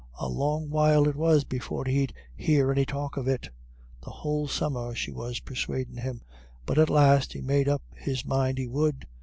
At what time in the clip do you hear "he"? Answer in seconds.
7.33-7.41, 8.57-8.65